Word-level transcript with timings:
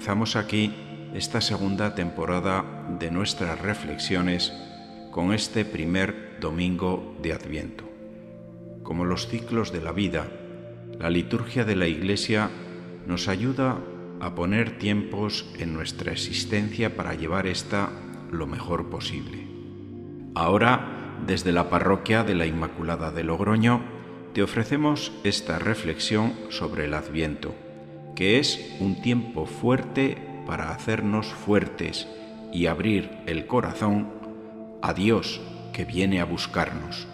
Comenzamos 0.00 0.34
aquí 0.36 0.72
esta 1.12 1.42
segunda 1.42 1.94
temporada 1.94 2.64
de 2.98 3.10
nuestras 3.10 3.60
reflexiones 3.60 4.50
con 5.10 5.34
este 5.34 5.66
primer 5.66 6.38
domingo 6.40 7.18
de 7.20 7.34
Adviento. 7.34 7.84
Como 8.82 9.04
los 9.04 9.28
ciclos 9.28 9.72
de 9.72 9.82
la 9.82 9.92
vida, 9.92 10.26
la 10.98 11.10
liturgia 11.10 11.66
de 11.66 11.76
la 11.76 11.86
Iglesia 11.86 12.48
nos 13.06 13.28
ayuda 13.28 13.76
a 14.20 14.34
poner 14.34 14.78
tiempos 14.78 15.44
en 15.58 15.74
nuestra 15.74 16.12
existencia 16.12 16.96
para 16.96 17.12
llevar 17.12 17.46
esta 17.46 17.90
lo 18.32 18.46
mejor 18.46 18.88
posible. 18.88 19.46
Ahora, 20.34 21.18
desde 21.26 21.52
la 21.52 21.68
parroquia 21.68 22.24
de 22.24 22.36
la 22.36 22.46
Inmaculada 22.46 23.10
de 23.10 23.22
Logroño, 23.22 23.82
te 24.32 24.42
ofrecemos 24.42 25.12
esta 25.24 25.58
reflexión 25.58 26.32
sobre 26.48 26.86
el 26.86 26.94
Adviento, 26.94 27.54
que 28.20 28.38
es 28.38 28.76
un 28.80 29.00
tiempo 29.00 29.46
fuerte 29.46 30.18
para 30.46 30.72
hacernos 30.72 31.28
fuertes 31.28 32.06
y 32.52 32.66
abrir 32.66 33.08
el 33.24 33.46
corazón 33.46 34.08
a 34.82 34.92
Dios 34.92 35.40
que 35.72 35.86
viene 35.86 36.20
a 36.20 36.26
buscarnos. 36.26 37.08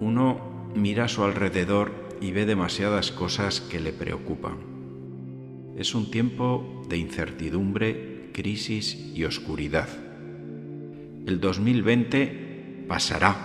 Uno 0.00 0.70
mira 0.74 1.04
a 1.04 1.08
su 1.08 1.24
alrededor 1.24 1.92
y 2.22 2.32
ve 2.32 2.46
demasiadas 2.46 3.12
cosas 3.12 3.60
que 3.60 3.80
le 3.80 3.92
preocupan. 3.92 4.56
Es 5.76 5.94
un 5.94 6.10
tiempo 6.10 6.82
de 6.88 6.96
incertidumbre, 6.96 8.30
crisis 8.32 9.12
y 9.14 9.24
oscuridad. 9.24 9.90
El 11.26 11.38
2020 11.38 12.86
pasará 12.88 13.36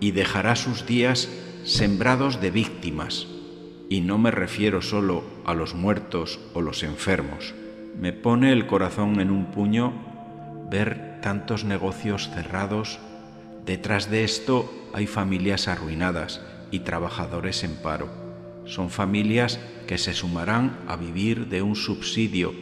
y 0.00 0.10
dejará 0.10 0.56
sus 0.56 0.84
días 0.84 1.28
sembrados 1.62 2.40
de 2.40 2.50
víctimas, 2.50 3.28
y 3.88 4.00
no 4.00 4.18
me 4.18 4.30
refiero 4.30 4.82
solo 4.82 5.24
a 5.44 5.54
los 5.54 5.74
muertos 5.74 6.38
o 6.54 6.60
los 6.60 6.82
enfermos. 6.82 7.54
Me 7.98 8.12
pone 8.12 8.52
el 8.52 8.66
corazón 8.66 9.20
en 9.20 9.30
un 9.30 9.46
puño 9.46 9.92
ver 10.70 11.20
tantos 11.22 11.64
negocios 11.64 12.30
cerrados. 12.34 12.98
Detrás 13.64 14.10
de 14.10 14.24
esto 14.24 14.72
hay 14.92 15.06
familias 15.06 15.68
arruinadas 15.68 16.40
y 16.70 16.80
trabajadores 16.80 17.64
en 17.64 17.76
paro. 17.76 18.08
Son 18.66 18.90
familias 18.90 19.58
que 19.86 19.96
se 19.98 20.12
sumarán 20.12 20.78
a 20.86 20.96
vivir 20.96 21.48
de 21.48 21.62
un 21.62 21.74
subsidio 21.74 22.54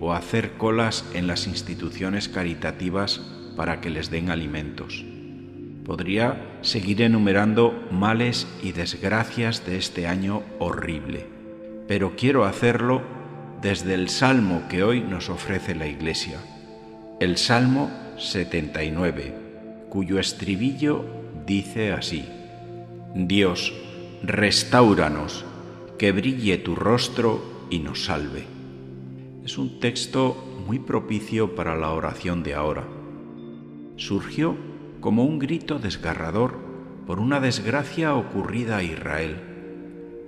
o 0.00 0.12
a 0.12 0.18
hacer 0.18 0.54
colas 0.54 1.04
en 1.14 1.28
las 1.28 1.46
instituciones 1.46 2.28
caritativas 2.28 3.20
para 3.56 3.80
que 3.80 3.90
les 3.90 4.10
den 4.10 4.30
alimentos. 4.30 5.04
Podría 5.84 6.58
seguir 6.60 7.02
enumerando 7.02 7.88
males 7.90 8.46
y 8.62 8.72
desgracias 8.72 9.66
de 9.66 9.76
este 9.76 10.06
año 10.06 10.42
horrible, 10.60 11.26
pero 11.88 12.14
quiero 12.16 12.44
hacerlo 12.44 13.02
desde 13.60 13.94
el 13.94 14.08
salmo 14.08 14.62
que 14.68 14.84
hoy 14.84 15.00
nos 15.00 15.28
ofrece 15.28 15.74
la 15.74 15.88
Iglesia, 15.88 16.38
el 17.18 17.36
Salmo 17.36 17.90
79, 18.16 19.34
cuyo 19.88 20.20
estribillo 20.20 21.04
dice 21.46 21.92
así, 21.92 22.24
Dios, 23.14 23.74
restauranos, 24.22 25.44
que 25.98 26.12
brille 26.12 26.58
tu 26.58 26.76
rostro 26.76 27.66
y 27.70 27.80
nos 27.80 28.04
salve. 28.04 28.44
Es 29.44 29.58
un 29.58 29.80
texto 29.80 30.62
muy 30.66 30.78
propicio 30.78 31.54
para 31.54 31.76
la 31.76 31.90
oración 31.90 32.42
de 32.42 32.54
ahora. 32.54 32.86
Surgió 33.96 34.56
como 35.02 35.24
un 35.24 35.40
grito 35.40 35.80
desgarrador 35.80 36.58
por 37.06 37.18
una 37.18 37.40
desgracia 37.40 38.14
ocurrida 38.14 38.78
a 38.78 38.82
Israel. 38.84 39.36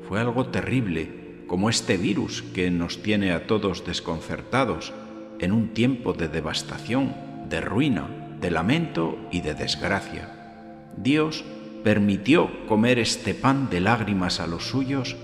Fue 0.06 0.20
algo 0.20 0.46
terrible, 0.48 1.44
como 1.46 1.70
este 1.70 1.96
virus 1.96 2.42
que 2.42 2.70
nos 2.72 3.00
tiene 3.00 3.32
a 3.32 3.46
todos 3.46 3.86
desconcertados 3.86 4.92
en 5.38 5.52
un 5.52 5.68
tiempo 5.68 6.12
de 6.12 6.28
devastación, 6.28 7.14
de 7.48 7.60
ruina, 7.60 8.36
de 8.40 8.50
lamento 8.50 9.16
y 9.30 9.42
de 9.42 9.54
desgracia. 9.54 10.90
Dios 10.96 11.44
permitió 11.84 12.66
comer 12.66 12.98
este 12.98 13.32
pan 13.32 13.70
de 13.70 13.80
lágrimas 13.80 14.40
a 14.40 14.48
los 14.48 14.66
suyos 14.66 15.16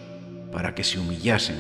para 0.53 0.77
que 0.77 0.85
se 0.85 1.01
humillasen, 1.01 1.59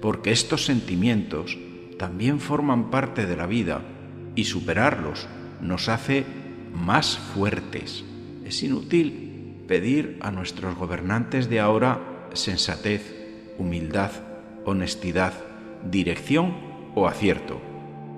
porque 0.00 0.30
estos 0.30 0.64
sentimientos 0.64 1.58
también 1.98 2.38
forman 2.38 2.90
parte 2.90 3.26
de 3.26 3.36
la 3.36 3.46
vida 3.46 3.80
y 4.36 4.44
superarlos 4.44 5.26
nos 5.60 5.88
hace 5.88 6.24
más 6.76 7.18
fuertes. 7.18 8.04
Es 8.44 8.62
inútil 8.62 9.64
pedir 9.66 10.18
a 10.20 10.30
nuestros 10.30 10.76
gobernantes 10.76 11.48
de 11.48 11.60
ahora 11.60 12.28
sensatez, 12.32 13.14
humildad, 13.58 14.10
honestidad, 14.64 15.32
dirección 15.90 16.54
o 16.94 17.08
acierto. 17.08 17.60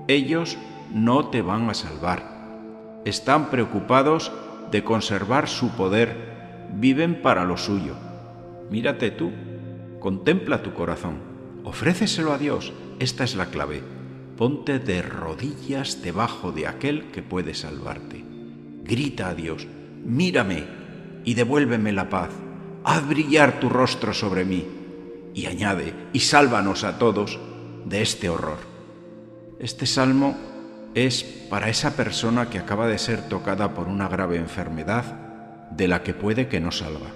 Ellos 0.08 0.58
no 0.92 1.28
te 1.28 1.42
van 1.42 1.70
a 1.70 1.74
salvar. 1.74 3.00
Están 3.04 3.50
preocupados 3.50 4.32
de 4.70 4.84
conservar 4.84 5.48
su 5.48 5.70
poder, 5.70 6.68
viven 6.74 7.22
para 7.22 7.44
lo 7.44 7.56
suyo. 7.56 7.94
Mírate 8.70 9.10
tú, 9.10 9.30
contempla 10.00 10.62
tu 10.62 10.74
corazón, 10.74 11.18
ofréceselo 11.64 12.32
a 12.32 12.38
Dios, 12.38 12.72
esta 12.98 13.24
es 13.24 13.34
la 13.34 13.46
clave. 13.46 13.82
Ponte 14.36 14.78
de 14.78 15.02
rodillas 15.02 16.02
debajo 16.02 16.52
de 16.52 16.66
aquel 16.66 17.10
que 17.10 17.22
puede 17.22 17.54
salvarte 17.54 18.27
grita 18.88 19.28
a 19.28 19.34
Dios, 19.34 19.68
mírame 20.04 20.64
y 21.24 21.34
devuélveme 21.34 21.92
la 21.92 22.08
paz, 22.08 22.30
haz 22.84 23.06
brillar 23.06 23.60
tu 23.60 23.68
rostro 23.68 24.14
sobre 24.14 24.44
mí 24.44 24.66
y 25.34 25.46
añade, 25.46 25.92
y 26.12 26.20
sálvanos 26.20 26.84
a 26.84 26.98
todos 26.98 27.38
de 27.84 28.00
este 28.02 28.30
horror. 28.30 28.58
Este 29.60 29.86
salmo 29.86 30.36
es 30.94 31.22
para 31.22 31.68
esa 31.68 31.96
persona 31.96 32.48
que 32.48 32.58
acaba 32.58 32.88
de 32.88 32.98
ser 32.98 33.28
tocada 33.28 33.74
por 33.74 33.88
una 33.88 34.08
grave 34.08 34.36
enfermedad 34.36 35.04
de 35.70 35.86
la 35.86 36.02
que 36.02 36.14
puede 36.14 36.48
que 36.48 36.60
no 36.60 36.72
salga, 36.72 37.12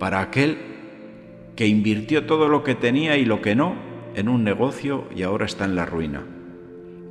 para 0.00 0.20
aquel 0.20 0.58
que 1.54 1.68
invirtió 1.68 2.26
todo 2.26 2.48
lo 2.48 2.64
que 2.64 2.74
tenía 2.74 3.16
y 3.16 3.24
lo 3.24 3.40
que 3.40 3.54
no 3.54 3.76
en 4.14 4.28
un 4.28 4.42
negocio 4.42 5.06
y 5.14 5.22
ahora 5.22 5.46
está 5.46 5.64
en 5.64 5.76
la 5.76 5.86
ruina. 5.86 6.24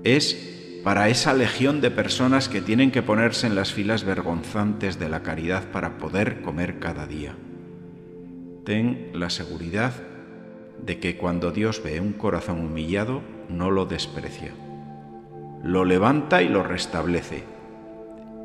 Es 0.04 0.57
para 0.84 1.10
esa 1.10 1.34
legión 1.34 1.82
de 1.82 1.92
personas 1.92 2.50
que 2.50 2.62
tienen 2.62 2.92
que 2.92 3.02
ponerse 3.02 3.48
en 3.48 3.56
las 3.56 3.74
filas 3.74 4.04
vergonzantes 4.04 5.00
de 5.00 5.10
la 5.10 5.24
caridad 5.24 5.72
para 5.72 5.98
poder 5.98 6.42
comer 6.42 6.80
cada 6.80 7.08
día. 7.08 7.36
Ten 8.66 9.12
la 9.14 9.30
seguridad 9.30 9.94
de 10.84 11.00
que 11.00 11.18
cuando 11.18 11.52
Dios 11.52 11.82
ve 11.84 12.00
un 12.00 12.14
corazón 12.14 12.60
humillado, 12.60 13.22
no 13.50 13.72
lo 13.72 13.86
desprecia. 13.86 14.54
Lo 15.64 15.86
levanta 15.86 16.42
y 16.42 16.50
lo 16.50 16.64
restablece. 16.64 17.44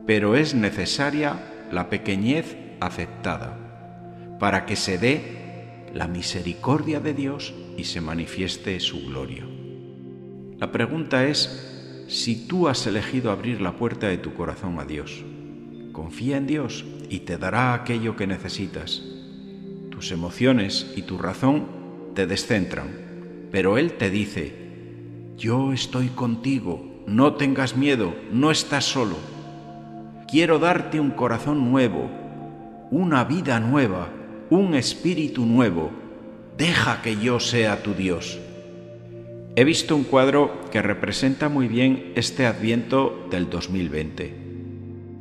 Pero 0.07 0.35
es 0.35 0.55
necesaria 0.55 1.37
la 1.71 1.89
pequeñez 1.91 2.57
aceptada 2.81 3.59
para 4.39 4.67
que 4.67 4.77
se 4.77 4.99
dé 4.99 5.89
la 5.95 6.09
misericordia 6.09 7.01
de 7.01 7.15
Dios 7.15 7.55
y 7.77 7.85
se 7.85 8.01
manifieste 8.01 8.81
su 8.81 9.07
gloria. 9.07 9.45
La 10.59 10.73
pregunta 10.73 11.27
es, 11.27 11.82
si 12.09 12.47
tú 12.47 12.69
has 12.69 12.87
elegido 12.87 13.31
abrir 13.31 13.61
la 13.61 13.77
puerta 13.77 14.09
de 14.09 14.19
tu 14.19 14.35
corazón 14.35 14.79
a 14.79 14.85
Dios. 14.85 15.25
Confía 15.93 16.37
en 16.37 16.47
Dios 16.47 16.85
y 17.09 17.21
te 17.21 17.39
dará 17.39 17.75
aquello 17.75 18.17
que 18.17 18.27
necesitas. 18.27 19.03
Tus 19.91 20.13
emociones 20.13 20.93
y 20.97 21.03
tu 21.03 21.19
razón 21.19 21.67
te 22.15 22.27
descentran, 22.27 22.89
pero 23.51 23.79
Él 23.79 23.93
te 23.93 24.11
dice, 24.11 24.55
yo 25.37 25.73
estoy 25.73 26.09
contigo, 26.09 27.03
no 27.07 27.35
tengas 27.35 27.77
miedo, 27.77 28.15
no 28.31 28.51
estás 28.51 28.85
solo. 28.85 29.17
Quiero 30.31 30.59
darte 30.59 31.01
un 31.01 31.11
corazón 31.11 31.71
nuevo, 31.71 32.11
una 32.91 33.25
vida 33.25 33.61
nueva, 33.61 34.09
un 34.51 34.75
espíritu 34.75 35.45
nuevo. 35.45 35.91
Deja 36.57 37.03
que 37.03 37.17
yo 37.17 37.41
sea 37.41 37.83
tu 37.83 37.95
Dios. 37.95 38.39
He 39.55 39.65
visto 39.65 39.95
un 39.95 40.05
cuadro 40.05 40.63
que 40.71 40.81
representa 40.81 41.51
muy 41.51 41.69
bien 41.69 42.15
este 42.17 42.47
adviento 42.47 43.27
del 43.31 43.51
2020. 43.51 44.35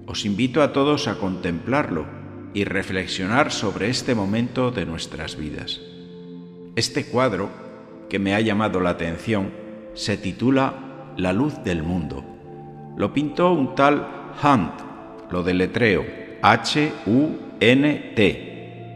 Os 0.08 0.24
invito 0.24 0.64
a 0.64 0.72
todos 0.72 1.10
a 1.10 1.18
contemplarlo 1.18 2.06
y 2.54 2.64
reflexionar 2.64 3.52
sobre 3.52 3.90
este 3.90 4.16
momento 4.16 4.72
de 4.72 4.86
nuestras 4.86 5.36
vidas. 5.36 5.82
Este 6.78 7.08
cuadro, 7.08 7.50
que 8.10 8.20
me 8.20 8.34
ha 8.34 8.40
llamado 8.40 8.80
la 8.80 8.92
atención, 8.92 9.52
se 9.96 10.16
titula 10.16 11.12
La 11.18 11.34
luz 11.34 11.62
del 11.66 11.84
mundo. 11.84 12.24
Lo 12.96 13.14
pintó 13.14 13.52
un 13.52 13.76
tal 13.76 14.32
Hunt, 14.42 14.80
lo 15.30 15.44
deletreo 15.44 16.06
H-U-N-T, 16.42 18.18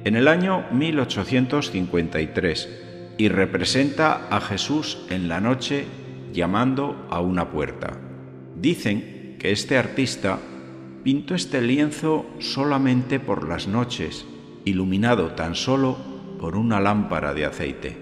en 0.05 0.15
el 0.15 0.29
año 0.29 0.65
1853 0.71 2.84
y 3.17 3.29
representa 3.29 4.27
a 4.29 4.41
Jesús 4.41 4.99
en 5.09 5.27
la 5.27 5.39
noche 5.39 5.85
llamando 6.33 7.07
a 7.09 7.21
una 7.21 7.49
puerta. 7.49 7.97
Dicen 8.55 9.37
que 9.39 9.51
este 9.51 9.77
artista 9.77 10.39
pintó 11.03 11.35
este 11.35 11.61
lienzo 11.61 12.25
solamente 12.39 13.19
por 13.19 13.47
las 13.47 13.67
noches, 13.67 14.25
iluminado 14.65 15.31
tan 15.31 15.55
solo 15.55 15.97
por 16.39 16.57
una 16.57 16.79
lámpara 16.79 17.33
de 17.33 17.45
aceite. 17.45 17.97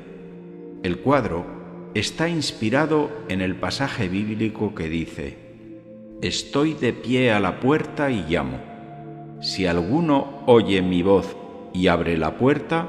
El 0.84 1.00
cuadro 1.00 1.92
está 1.94 2.28
inspirado 2.28 3.12
en 3.30 3.42
el 3.42 3.56
pasaje 3.56 4.08
bíblico 4.08 4.74
que 4.74 4.90
dice, 4.90 5.38
Estoy 6.22 6.74
de 6.74 6.94
pie 6.94 7.32
a 7.32 7.40
la 7.40 7.60
puerta 7.60 8.10
y 8.10 8.24
llamo. 8.28 8.60
Si 9.42 9.66
alguno 9.66 10.44
oye 10.46 10.82
mi 10.82 11.04
voz 11.04 11.36
y 11.74 11.88
abre 11.88 12.18
la 12.18 12.38
puerta, 12.38 12.88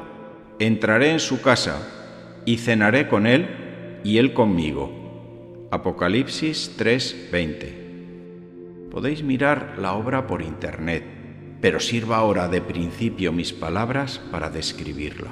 entraré 0.61 1.11
en 1.11 1.21
su 1.21 1.43
casa 1.43 2.04
y 2.45 2.59
cenaré 2.59 3.09
con 3.09 3.27
él 3.27 4.01
y 4.05 4.19
él 4.19 4.35
conmigo. 4.35 5.69
Apocalipsis 5.71 6.77
3:20. 6.77 7.85
Podéis 8.91 9.23
mirar 9.23 9.77
la 9.79 9.95
obra 9.95 10.27
por 10.27 10.43
internet, 10.43 11.05
pero 11.61 11.81
sirva 11.81 12.19
ahora 12.19 12.49
de 12.49 12.61
principio 12.61 13.33
mis 13.33 13.53
palabras 13.53 14.21
para 14.31 14.51
describirla. 14.51 15.31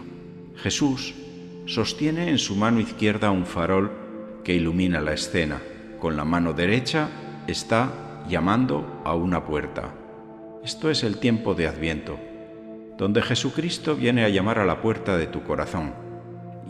Jesús 0.57 1.15
sostiene 1.67 2.31
en 2.31 2.39
su 2.39 2.57
mano 2.57 2.81
izquierda 2.81 3.31
un 3.31 3.47
farol 3.47 3.93
que 4.43 4.55
ilumina 4.55 5.01
la 5.01 5.13
escena. 5.13 5.61
Con 6.01 6.17
la 6.17 6.25
mano 6.25 6.53
derecha 6.53 7.09
está 7.47 8.25
llamando 8.29 9.03
a 9.05 9.15
una 9.15 9.45
puerta. 9.45 9.95
Esto 10.65 10.91
es 10.91 11.05
el 11.05 11.19
tiempo 11.19 11.55
de 11.55 11.69
Adviento, 11.69 12.19
donde 12.99 13.23
Jesucristo 13.23 13.95
viene 13.95 14.25
a 14.25 14.29
llamar 14.29 14.59
a 14.59 14.65
la 14.65 14.81
puerta 14.81 15.17
de 15.17 15.27
tu 15.27 15.43
corazón 15.43 16.12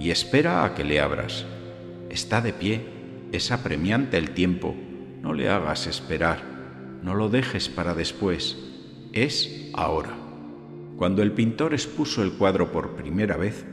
y 0.03 0.11
espera 0.11 0.65
a 0.65 0.75
que 0.75 0.83
le 0.83 1.01
abras. 1.01 1.47
Está 2.11 2.41
de 2.41 2.53
pie, 2.53 2.81
es 3.31 3.53
apremiante 3.53 4.19
el 4.19 4.31
tiempo, 4.31 4.75
no 5.23 5.33
le 5.33 5.49
hagas 5.49 5.87
esperar, 5.87 6.43
no 7.05 7.15
lo 7.15 7.29
dejes 7.29 7.69
para 7.69 7.95
después, 7.95 8.59
es 9.13 9.71
ahora. 9.75 10.11
Cuando 10.97 11.23
el 11.23 11.31
pintor 11.31 11.73
expuso 11.73 12.25
el 12.25 12.33
cuadro 12.33 12.73
por 12.73 12.97
primera 12.97 13.37
vez, 13.37 13.65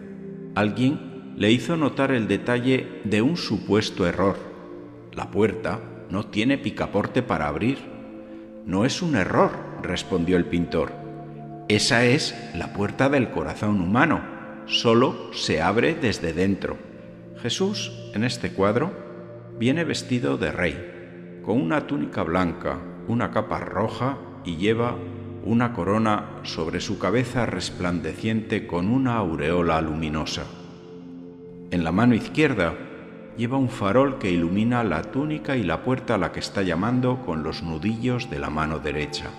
alguien 0.53 1.33
le 1.35 1.51
hizo 1.51 1.75
notar 1.77 2.11
el 2.11 2.27
detalle 2.27 3.01
de 3.05 3.23
un 3.23 3.35
supuesto 3.35 4.05
error. 4.05 4.37
La 5.13 5.31
puerta 5.31 5.79
no 6.11 6.27
tiene 6.27 6.59
picaporte 6.59 7.23
para 7.23 7.47
abrir. 7.47 7.79
No 8.67 8.85
es 8.85 9.01
un 9.01 9.15
error, 9.15 9.51
respondió 9.81 10.37
el 10.37 10.45
pintor. 10.45 10.91
Esa 11.69 12.05
es 12.05 12.35
la 12.53 12.71
puerta 12.71 13.09
del 13.09 13.31
corazón 13.31 13.81
humano. 13.81 14.38
Solo 14.69 15.33
se 15.33 15.63
abre 15.63 15.95
desde 15.95 16.31
dentro. 16.31 16.77
Jesús, 17.42 17.92
en 18.13 18.24
este 18.24 18.51
cuadro, 18.51 18.92
viene 19.57 19.83
vestido 19.83 20.38
de 20.38 20.51
rey, 20.51 21.42
con 21.44 21.60
una 21.60 21.88
túnica 21.88 22.21
blanca, 22.21 22.77
una 23.07 23.31
capa 23.31 23.57
roja 23.62 24.19
y 24.45 24.57
lleva 24.57 24.95
una 25.44 25.74
corona 25.74 26.42
sobre 26.44 26.81
su 26.81 27.00
cabeza 27.00 27.48
resplandeciente 27.48 28.68
con 28.68 28.89
una 28.89 29.16
aureola 29.16 29.81
luminosa. 29.81 30.44
En 31.72 31.83
la 31.83 31.92
mano 31.92 32.13
izquierda 32.13 32.75
lleva 33.38 33.57
un 33.57 33.69
farol 33.69 34.19
que 34.19 34.30
ilumina 34.30 34.83
la 34.83 35.01
túnica 35.01 35.57
y 35.57 35.63
la 35.63 35.83
puerta 35.83 36.13
a 36.13 36.19
la 36.19 36.31
que 36.31 36.42
está 36.42 36.62
llamando 36.62 37.25
con 37.25 37.42
los 37.42 37.63
nudillos 37.63 38.30
de 38.30 38.38
la 38.38 38.51
mano 38.51 38.77
derecha. 38.77 39.31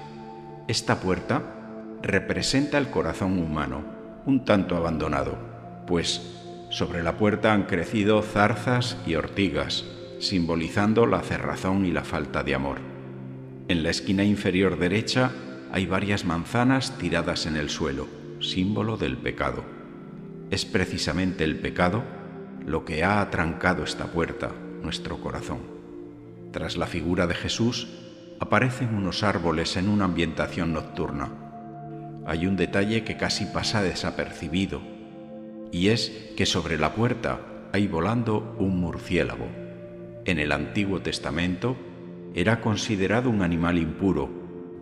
Esta 0.66 0.98
puerta 0.98 1.40
representa 2.02 2.78
el 2.78 2.90
corazón 2.90 3.38
humano, 3.38 3.99
un 4.26 4.44
tanto 4.44 4.76
abandonado, 4.76 5.38
pues 5.86 6.20
sobre 6.70 7.02
la 7.02 7.16
puerta 7.16 7.52
han 7.52 7.64
crecido 7.64 8.22
zarzas 8.22 8.96
y 9.06 9.14
ortigas, 9.16 9.84
simbolizando 10.20 11.06
la 11.06 11.20
cerrazón 11.20 11.84
y 11.84 11.90
la 11.90 12.04
falta 12.04 12.42
de 12.42 12.54
amor. 12.54 12.78
En 13.68 13.82
la 13.82 13.90
esquina 13.90 14.24
inferior 14.24 14.78
derecha 14.78 15.32
hay 15.72 15.86
varias 15.86 16.24
manzanas 16.24 16.96
tiradas 16.98 17.46
en 17.46 17.56
el 17.56 17.70
suelo, 17.70 18.08
símbolo 18.40 18.96
del 18.96 19.16
pecado. 19.16 19.64
Es 20.50 20.64
precisamente 20.64 21.44
el 21.44 21.58
pecado 21.58 22.02
lo 22.66 22.84
que 22.84 23.04
ha 23.04 23.20
atrancado 23.20 23.84
esta 23.84 24.06
puerta, 24.06 24.50
nuestro 24.82 25.20
corazón. 25.20 25.58
Tras 26.52 26.76
la 26.76 26.86
figura 26.86 27.26
de 27.26 27.34
Jesús 27.34 27.88
aparecen 28.40 28.94
unos 28.94 29.22
árboles 29.22 29.76
en 29.76 29.88
una 29.88 30.06
ambientación 30.06 30.72
nocturna. 30.72 31.49
Hay 32.30 32.46
un 32.46 32.54
detalle 32.54 33.02
que 33.02 33.16
casi 33.16 33.44
pasa 33.46 33.82
desapercibido, 33.82 34.80
y 35.72 35.88
es 35.88 36.30
que 36.36 36.46
sobre 36.46 36.78
la 36.78 36.94
puerta 36.94 37.40
hay 37.72 37.88
volando 37.88 38.54
un 38.56 38.78
murciélago. 38.78 39.48
En 40.24 40.38
el 40.38 40.52
Antiguo 40.52 41.00
Testamento 41.00 41.76
era 42.32 42.60
considerado 42.60 43.30
un 43.30 43.42
animal 43.42 43.78
impuro, 43.78 44.30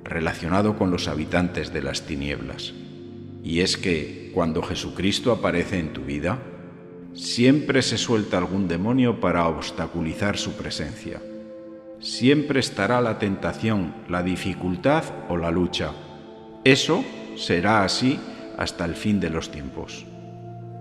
relacionado 0.05 0.77
con 0.77 0.91
los 0.91 1.09
habitantes 1.09 1.73
de 1.73 1.81
las 1.81 2.03
tinieblas. 2.03 2.75
Y 3.43 3.61
es 3.61 3.79
que 3.79 4.31
cuando 4.35 4.61
Jesucristo 4.61 5.33
aparece 5.33 5.79
en 5.79 5.94
tu 5.94 6.03
vida, 6.03 6.43
siempre 7.15 7.81
se 7.81 7.97
suelta 7.97 8.37
algún 8.37 8.69
demonio 8.69 9.21
para 9.21 9.49
obstaculizar 9.49 10.37
su 10.37 10.53
presencia. 10.53 11.23
Siempre 11.99 12.61
estará 12.61 13.01
la 13.01 13.19
tentación, 13.19 13.94
la 14.06 14.23
dificultad 14.23 15.05
o 15.31 15.39
la 15.39 15.51
lucha. 15.51 15.93
Eso 16.62 17.03
será 17.38 17.85
así 17.85 18.19
hasta 18.56 18.85
el 18.85 18.94
fin 18.94 19.20
de 19.20 19.31
los 19.31 19.50
tiempos. 19.50 20.05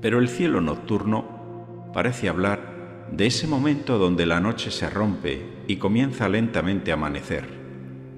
Pero 0.01 0.19
el 0.19 0.27
cielo 0.27 0.59
nocturno 0.61 1.89
parece 1.93 2.27
hablar 2.27 3.07
de 3.11 3.27
ese 3.27 3.47
momento 3.47 3.97
donde 3.97 4.25
la 4.25 4.39
noche 4.39 4.71
se 4.71 4.89
rompe 4.89 5.41
y 5.67 5.77
comienza 5.77 6.27
lentamente 6.27 6.91
a 6.91 6.95
amanecer 6.95 7.45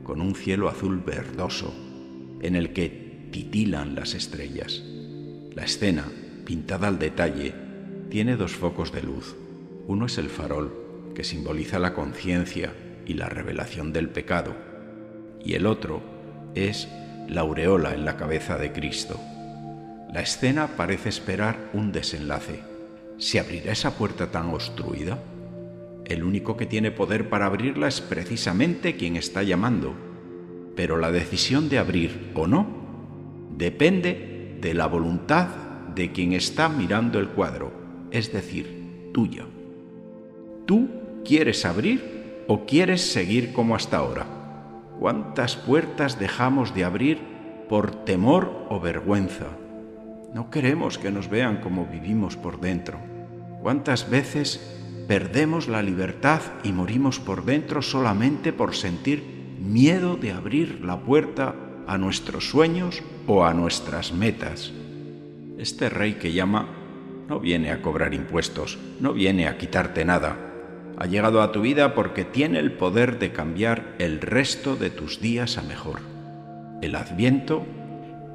con 0.04 0.22
un 0.22 0.34
cielo 0.34 0.70
azul 0.70 1.04
verdoso 1.06 1.74
en 2.42 2.56
el 2.56 2.74
que 2.74 3.28
titilan 3.32 3.94
las 3.94 4.16
estrellas. 4.16 4.82
La 5.54 5.66
escena, 5.66 6.06
pintada 6.46 6.88
al 6.88 6.98
detalle, 6.98 7.54
tiene 8.10 8.36
dos 8.36 8.54
focos 8.54 8.92
de 8.92 9.04
luz. 9.04 9.36
Uno 9.88 10.08
es 10.08 10.18
el 10.18 10.30
farol, 10.30 11.12
que 11.14 11.24
simboliza 11.24 11.78
la 11.78 11.94
conciencia 11.94 12.74
y 13.06 13.14
la 13.16 13.30
revelación 13.30 13.94
del 13.94 14.10
pecado, 14.10 14.56
y 15.44 15.54
el 15.54 15.66
otro 15.66 16.02
es 16.56 16.88
la 17.30 17.42
aureola 17.42 17.94
en 17.94 18.06
la 18.06 18.18
cabeza 18.18 18.58
de 18.58 18.72
Cristo. 18.72 19.20
La 20.12 20.22
escena 20.22 20.68
parece 20.76 21.10
esperar 21.10 21.70
un 21.74 21.92
desenlace. 21.92 22.62
¿Se 23.18 23.40
abrirá 23.40 23.72
esa 23.72 23.96
puerta 23.96 24.32
tan 24.32 24.50
obstruida? 24.50 25.20
El 26.06 26.24
único 26.24 26.58
que 26.58 26.66
tiene 26.66 26.90
poder 26.90 27.30
para 27.30 27.46
abrirla 27.46 27.88
es 27.88 28.02
precisamente 28.02 28.96
quien 28.96 29.16
está 29.16 29.44
llamando. 29.44 29.94
Pero 30.76 30.98
la 30.98 31.12
decisión 31.12 31.70
de 31.70 31.78
abrir 31.78 32.32
o 32.34 32.48
no 32.48 32.66
depende 33.56 34.58
de 34.60 34.74
la 34.74 34.88
voluntad 34.88 35.48
de 35.94 36.12
quien 36.12 36.34
está 36.34 36.70
mirando 36.70 37.20
el 37.20 37.30
cuadro, 37.30 37.72
es 38.10 38.34
decir, 38.34 39.12
tuya. 39.14 39.46
¿Tú 40.66 40.90
quieres 41.24 41.66
abrir 41.66 42.44
o 42.48 42.66
quieres 42.66 43.02
seguir 43.02 43.54
como 43.54 43.76
hasta 43.76 43.98
ahora? 43.98 44.39
¿Cuántas 45.00 45.56
puertas 45.56 46.20
dejamos 46.20 46.76
de 46.76 46.84
abrir 46.84 47.20
por 47.70 47.92
temor 48.06 48.68
o 48.70 48.80
vergüenza? 48.80 49.48
No 50.34 50.50
queremos 50.50 50.98
que 50.98 51.12
nos 51.12 51.30
vean 51.30 51.62
como 51.62 51.86
vivimos 51.86 52.36
por 52.36 52.60
dentro. 52.60 53.00
¿Cuántas 53.62 54.10
veces 54.10 54.78
perdemos 55.08 55.68
la 55.68 55.82
libertad 55.82 56.42
y 56.64 56.72
morimos 56.72 57.20
por 57.20 57.44
dentro 57.44 57.82
solamente 57.82 58.54
por 58.54 58.76
sentir 58.76 59.58
miedo 59.60 60.18
de 60.18 60.32
abrir 60.32 60.82
la 60.86 61.00
puerta 61.00 61.56
a 61.88 61.98
nuestros 61.98 62.48
sueños 62.48 63.02
o 63.26 63.44
a 63.44 63.56
nuestras 63.56 64.14
metas. 64.14 64.72
Este 65.58 65.90
rey 65.90 66.14
que 66.14 66.32
llama 66.32 66.70
no 67.28 67.40
viene 67.40 67.72
a 67.72 67.82
cobrar 67.82 68.14
impuestos, 68.14 68.78
no 69.00 69.14
viene 69.14 69.48
a 69.48 69.58
quitarte 69.58 70.06
nada. 70.06 70.49
Ha 71.00 71.06
llegado 71.06 71.42
a 71.42 71.54
tu 71.54 71.62
vida 71.62 71.96
porque 71.96 72.26
tiene 72.26 72.60
el 72.60 72.74
poder 72.74 73.20
de 73.20 73.32
cambiar 73.32 73.96
el 74.00 74.20
resto 74.20 74.76
de 74.76 74.90
tus 74.90 75.22
días 75.22 75.58
a 75.58 75.62
mejor. 75.62 76.02
El 76.82 76.96
adviento 76.96 77.66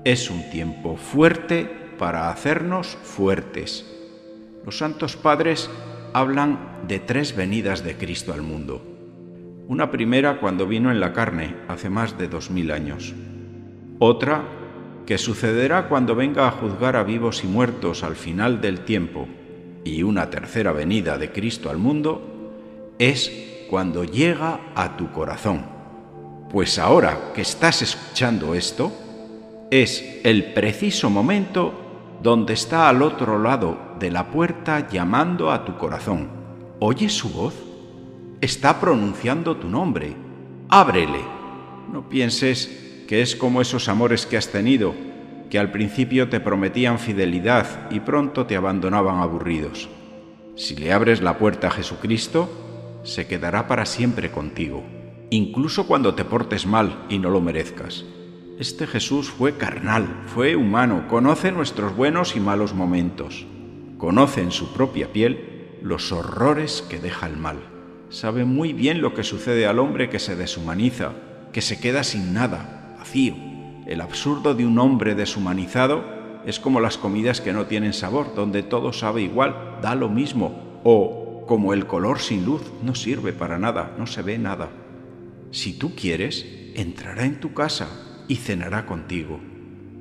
es 0.04 0.30
un 0.30 0.48
tiempo 0.50 0.96
fuerte 0.96 1.70
para 1.98 2.30
hacernos 2.30 2.96
fuertes. 3.02 3.84
Los 4.64 4.78
santos 4.78 5.14
padres 5.16 5.70
hablan 6.14 6.80
de 6.88 7.00
tres 7.00 7.36
venidas 7.36 7.84
de 7.84 7.98
Cristo 7.98 8.32
al 8.32 8.40
mundo. 8.40 8.82
Una 9.68 9.90
primera 9.90 10.40
cuando 10.40 10.66
vino 10.66 10.90
en 10.90 11.00
la 11.00 11.12
carne, 11.12 11.54
hace 11.68 11.90
más 11.90 12.16
de 12.16 12.28
dos 12.28 12.50
mil 12.50 12.70
años. 12.70 13.14
Otra 13.98 14.42
que 15.04 15.18
sucederá 15.18 15.88
cuando 15.88 16.14
venga 16.14 16.48
a 16.48 16.52
juzgar 16.52 16.96
a 16.96 17.02
vivos 17.02 17.44
y 17.44 17.46
muertos 17.46 18.02
al 18.02 18.16
final 18.16 18.62
del 18.62 18.80
tiempo. 18.80 19.28
Y 19.84 20.02
una 20.02 20.30
tercera 20.30 20.72
venida 20.72 21.18
de 21.18 21.30
Cristo 21.30 21.68
al 21.68 21.76
mundo 21.76 22.30
es 22.98 23.66
cuando 23.68 24.04
llega 24.04 24.60
a 24.74 24.96
tu 24.96 25.10
corazón. 25.12 25.66
Pues 26.50 26.78
ahora 26.78 27.32
que 27.34 27.42
estás 27.42 27.82
escuchando 27.82 28.54
esto, 28.54 28.92
es 29.70 30.20
el 30.22 30.52
preciso 30.52 31.10
momento 31.10 31.74
donde 32.22 32.54
está 32.54 32.88
al 32.88 33.02
otro 33.02 33.38
lado 33.38 33.76
de 33.98 34.10
la 34.10 34.30
puerta 34.30 34.88
llamando 34.88 35.50
a 35.50 35.64
tu 35.64 35.76
corazón. 35.76 36.28
¿Oyes 36.78 37.12
su 37.12 37.30
voz? 37.30 37.54
Está 38.40 38.80
pronunciando 38.80 39.56
tu 39.56 39.68
nombre. 39.68 40.14
Ábrele. 40.68 41.20
No 41.92 42.08
pienses 42.08 43.04
que 43.08 43.22
es 43.22 43.36
como 43.36 43.60
esos 43.60 43.88
amores 43.88 44.26
que 44.26 44.36
has 44.36 44.48
tenido, 44.48 44.94
que 45.50 45.58
al 45.58 45.70
principio 45.70 46.28
te 46.28 46.40
prometían 46.40 46.98
fidelidad 46.98 47.90
y 47.90 48.00
pronto 48.00 48.46
te 48.46 48.56
abandonaban 48.56 49.20
aburridos. 49.20 49.88
Si 50.56 50.76
le 50.76 50.92
abres 50.92 51.20
la 51.20 51.36
puerta 51.36 51.68
a 51.68 51.70
Jesucristo, 51.70 52.48
se 53.04 53.26
quedará 53.26 53.68
para 53.68 53.86
siempre 53.86 54.30
contigo, 54.30 54.82
incluso 55.30 55.86
cuando 55.86 56.14
te 56.14 56.24
portes 56.24 56.66
mal 56.66 57.04
y 57.08 57.18
no 57.18 57.30
lo 57.30 57.40
merezcas. 57.40 58.04
Este 58.58 58.86
Jesús 58.86 59.30
fue 59.30 59.56
carnal, 59.56 60.22
fue 60.26 60.56
humano, 60.56 61.06
conoce 61.08 61.52
nuestros 61.52 61.94
buenos 61.94 62.34
y 62.34 62.40
malos 62.40 62.74
momentos, 62.74 63.46
conoce 63.98 64.42
en 64.42 64.50
su 64.50 64.72
propia 64.72 65.12
piel 65.12 65.78
los 65.82 66.12
horrores 66.12 66.82
que 66.82 66.98
deja 66.98 67.26
el 67.26 67.36
mal, 67.36 67.58
sabe 68.08 68.44
muy 68.44 68.72
bien 68.72 69.02
lo 69.02 69.12
que 69.12 69.22
sucede 69.22 69.66
al 69.66 69.78
hombre 69.78 70.08
que 70.08 70.18
se 70.18 70.34
deshumaniza, 70.34 71.12
que 71.52 71.60
se 71.60 71.78
queda 71.78 72.04
sin 72.04 72.32
nada, 72.32 72.96
vacío. 72.98 73.34
El 73.86 74.00
absurdo 74.00 74.54
de 74.54 74.64
un 74.64 74.78
hombre 74.78 75.14
deshumanizado 75.14 76.02
es 76.46 76.58
como 76.58 76.80
las 76.80 76.96
comidas 76.96 77.40
que 77.40 77.52
no 77.52 77.66
tienen 77.66 77.92
sabor, 77.92 78.34
donde 78.34 78.62
todo 78.62 78.92
sabe 78.92 79.22
igual, 79.22 79.78
da 79.82 79.94
lo 79.94 80.08
mismo, 80.08 80.80
o 80.84 81.23
como 81.46 81.72
el 81.72 81.86
color 81.86 82.20
sin 82.20 82.44
luz, 82.44 82.62
no 82.82 82.94
sirve 82.94 83.32
para 83.32 83.58
nada, 83.58 83.94
no 83.98 84.06
se 84.06 84.22
ve 84.22 84.38
nada. 84.38 84.70
Si 85.50 85.78
tú 85.78 85.94
quieres, 85.94 86.46
entrará 86.74 87.24
en 87.24 87.40
tu 87.40 87.52
casa 87.54 87.88
y 88.28 88.36
cenará 88.36 88.86
contigo. 88.86 89.40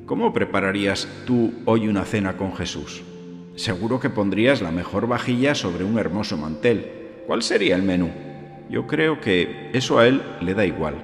¿Cómo 0.05 0.33
prepararías 0.33 1.07
tú 1.25 1.53
hoy 1.65 1.87
una 1.87 2.05
cena 2.05 2.37
con 2.37 2.55
Jesús? 2.55 3.03
Seguro 3.55 3.99
que 3.99 4.09
pondrías 4.09 4.61
la 4.61 4.71
mejor 4.71 5.07
vajilla 5.07 5.53
sobre 5.53 5.83
un 5.83 5.99
hermoso 5.99 6.37
mantel. 6.37 7.21
¿Cuál 7.27 7.43
sería 7.43 7.75
el 7.75 7.83
menú? 7.83 8.09
Yo 8.69 8.87
creo 8.87 9.21
que 9.21 9.69
eso 9.73 9.99
a 9.99 10.07
él 10.07 10.21
le 10.41 10.53
da 10.53 10.65
igual. 10.65 10.95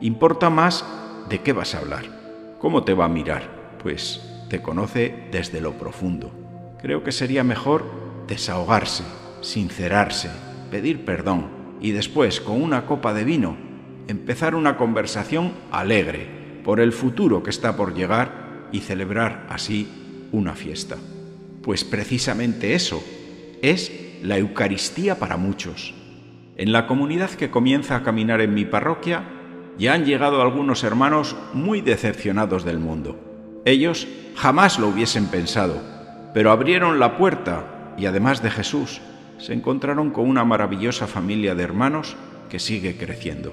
Importa 0.00 0.50
más 0.50 0.84
de 1.28 1.38
qué 1.40 1.52
vas 1.52 1.74
a 1.74 1.78
hablar. 1.78 2.04
¿Cómo 2.58 2.84
te 2.84 2.94
va 2.94 3.06
a 3.06 3.08
mirar? 3.08 3.78
Pues 3.82 4.46
te 4.50 4.60
conoce 4.60 5.28
desde 5.30 5.60
lo 5.60 5.72
profundo. 5.72 6.30
Creo 6.80 7.02
que 7.02 7.12
sería 7.12 7.42
mejor 7.44 7.84
desahogarse, 8.26 9.04
sincerarse, 9.44 10.30
pedir 10.70 11.04
perdón 11.04 11.48
y 11.80 11.92
después, 11.92 12.40
con 12.40 12.62
una 12.62 12.86
copa 12.86 13.12
de 13.12 13.24
vino, 13.24 13.56
empezar 14.08 14.54
una 14.54 14.76
conversación 14.76 15.52
alegre, 15.70 16.44
por 16.64 16.80
el 16.80 16.92
futuro 16.92 17.42
que 17.42 17.50
está 17.50 17.76
por 17.76 17.94
llegar 17.94 18.68
y 18.72 18.80
celebrar 18.80 19.46
así 19.50 19.88
una 20.32 20.54
fiesta. 20.54 20.96
Pues 21.62 21.84
precisamente 21.84 22.74
eso 22.74 23.04
es 23.62 23.92
la 24.22 24.38
Eucaristía 24.38 25.18
para 25.18 25.36
muchos. 25.36 25.94
En 26.56 26.72
la 26.72 26.86
comunidad 26.86 27.30
que 27.30 27.50
comienza 27.50 27.96
a 27.96 28.02
caminar 28.02 28.40
en 28.40 28.54
mi 28.54 28.64
parroquia 28.64 29.24
ya 29.78 29.92
han 29.92 30.04
llegado 30.04 30.40
algunos 30.40 30.84
hermanos 30.84 31.36
muy 31.52 31.80
decepcionados 31.80 32.64
del 32.64 32.78
mundo. 32.78 33.62
Ellos 33.64 34.08
jamás 34.36 34.78
lo 34.78 34.88
hubiesen 34.88 35.26
pensado, 35.26 35.82
pero 36.32 36.50
abrieron 36.50 36.98
la 36.98 37.18
puerta 37.18 37.94
y 37.98 38.06
además 38.06 38.42
de 38.42 38.50
Jesús, 38.50 39.00
se 39.38 39.52
encontraron 39.52 40.10
con 40.10 40.28
una 40.28 40.44
maravillosa 40.44 41.06
familia 41.06 41.54
de 41.54 41.62
hermanos 41.62 42.16
que 42.48 42.58
sigue 42.58 42.96
creciendo. 42.96 43.52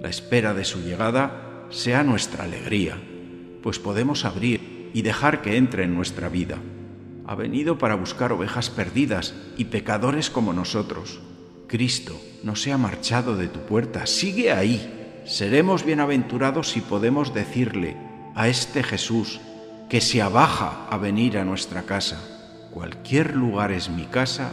La 0.00 0.08
espera 0.08 0.54
de 0.54 0.64
su 0.64 0.80
llegada 0.80 1.66
sea 1.70 2.02
nuestra 2.02 2.44
alegría, 2.44 2.98
pues 3.62 3.78
podemos 3.78 4.24
abrir 4.24 4.90
y 4.92 5.02
dejar 5.02 5.42
que 5.42 5.56
entre 5.56 5.84
en 5.84 5.94
nuestra 5.94 6.28
vida. 6.28 6.58
Ha 7.26 7.34
venido 7.34 7.78
para 7.78 7.94
buscar 7.94 8.32
ovejas 8.32 8.68
perdidas 8.68 9.34
y 9.56 9.66
pecadores 9.66 10.28
como 10.28 10.52
nosotros. 10.52 11.20
Cristo 11.66 12.20
no 12.42 12.54
se 12.54 12.72
ha 12.72 12.78
marchado 12.78 13.36
de 13.36 13.48
tu 13.48 13.60
puerta, 13.60 14.06
sigue 14.06 14.52
ahí. 14.52 15.22
Seremos 15.24 15.84
bienaventurados 15.84 16.68
si 16.68 16.82
podemos 16.82 17.32
decirle 17.32 17.96
a 18.34 18.48
este 18.48 18.82
Jesús 18.82 19.40
que 19.88 20.02
se 20.02 20.20
abaja 20.20 20.86
a 20.90 20.98
venir 20.98 21.38
a 21.38 21.44
nuestra 21.44 21.84
casa. 21.84 22.22
Cualquier 22.70 23.34
lugar 23.34 23.72
es 23.72 23.88
mi 23.88 24.04
casa 24.04 24.52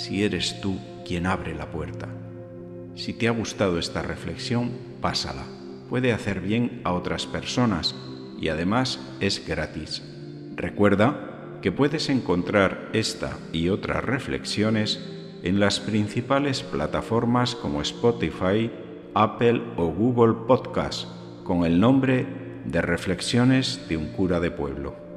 si 0.00 0.24
eres 0.24 0.60
tú 0.60 0.78
quien 1.06 1.26
abre 1.26 1.54
la 1.54 1.70
puerta. 1.70 2.08
Si 2.94 3.12
te 3.12 3.28
ha 3.28 3.32
gustado 3.32 3.78
esta 3.78 4.02
reflexión, 4.02 4.70
pásala 5.00 5.44
puede 5.90 6.12
hacer 6.12 6.40
bien 6.40 6.80
a 6.84 6.92
otras 6.92 7.26
personas 7.26 7.96
y 8.40 8.48
además 8.48 9.00
es 9.18 9.46
gratis. 9.46 10.02
Recuerda 10.54 11.58
que 11.60 11.72
puedes 11.72 12.08
encontrar 12.08 12.88
esta 12.92 13.36
y 13.52 13.68
otras 13.68 14.04
reflexiones 14.04 15.04
en 15.42 15.58
las 15.58 15.80
principales 15.80 16.62
plataformas 16.62 17.56
como 17.56 17.82
Spotify, 17.82 18.70
Apple 19.14 19.60
o 19.76 19.86
Google 19.88 20.46
Podcast 20.46 21.08
con 21.42 21.64
el 21.64 21.80
nombre 21.80 22.26
de 22.64 22.80
Reflexiones 22.80 23.88
de 23.88 23.96
un 23.96 24.12
cura 24.12 24.38
de 24.38 24.52
pueblo. 24.52 25.09